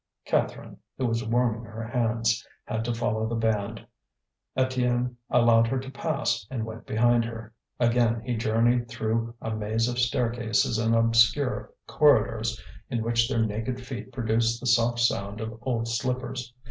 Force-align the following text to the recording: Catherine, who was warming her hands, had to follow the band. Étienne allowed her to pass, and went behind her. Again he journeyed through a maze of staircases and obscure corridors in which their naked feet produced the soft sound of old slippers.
Catherine, 0.25 0.77
who 0.97 1.05
was 1.05 1.23
warming 1.23 1.63
her 1.65 1.83
hands, 1.83 2.43
had 2.65 2.83
to 2.85 2.93
follow 2.95 3.27
the 3.27 3.35
band. 3.35 3.85
Étienne 4.57 5.13
allowed 5.29 5.67
her 5.67 5.77
to 5.79 5.91
pass, 5.91 6.47
and 6.49 6.65
went 6.65 6.87
behind 6.87 7.23
her. 7.25 7.53
Again 7.79 8.21
he 8.21 8.35
journeyed 8.35 8.87
through 8.87 9.35
a 9.43 9.51
maze 9.53 9.87
of 9.87 9.99
staircases 9.99 10.79
and 10.79 10.95
obscure 10.95 11.71
corridors 11.85 12.59
in 12.89 13.03
which 13.03 13.29
their 13.29 13.45
naked 13.45 13.79
feet 13.85 14.11
produced 14.11 14.59
the 14.59 14.65
soft 14.65 14.97
sound 15.01 15.39
of 15.39 15.59
old 15.61 15.87
slippers. 15.87 16.51